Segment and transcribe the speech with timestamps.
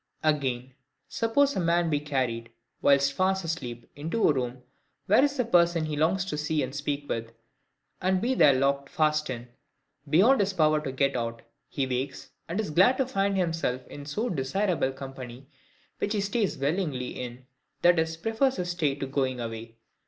[0.23, 0.73] Again:
[1.07, 2.49] suppose a man be carried,
[2.81, 4.63] whilst fast asleep, into a room
[5.05, 7.33] where is a person he longs to see and speak with;
[8.01, 9.49] and be there locked fast in,
[10.09, 14.07] beyond his power to get out: he awakes, and is glad to find himself in
[14.07, 15.45] so desirable company,
[15.99, 17.45] which he stays willingly in,
[17.83, 17.89] i.
[17.91, 18.07] e.
[18.19, 19.77] prefers his stay to going away.